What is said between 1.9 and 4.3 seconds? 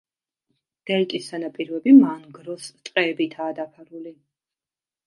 მანგროს ტყეებითაა დაფარული.